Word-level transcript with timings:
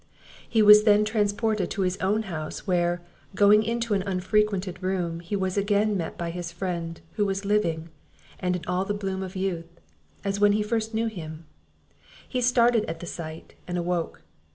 He 0.49 0.63
was 0.63 0.81
then 0.81 1.05
transported 1.05 1.69
to 1.69 1.83
his 1.83 1.95
own 1.97 2.23
house, 2.23 2.65
where, 2.65 3.03
going 3.35 3.61
into 3.61 3.93
an 3.93 4.01
unfrequented 4.01 4.81
room, 4.81 5.19
he 5.19 5.35
was 5.35 5.57
again 5.59 5.95
met 5.95 6.17
by 6.17 6.31
his 6.31 6.51
friend, 6.51 6.99
who 7.17 7.25
was 7.27 7.45
living, 7.45 7.89
and 8.39 8.55
in 8.55 8.65
all 8.65 8.83
the 8.83 8.95
bloom 8.95 9.21
of 9.21 9.35
youth, 9.35 9.69
as 10.23 10.39
when 10.39 10.53
he 10.53 10.63
first 10.63 10.95
knew 10.95 11.05
him: 11.05 11.45
He 12.27 12.41
started 12.41 12.83
at 12.85 12.99
the 12.99 13.05
sight, 13.05 13.53
and 13.67 13.77
awoke. 13.77 14.23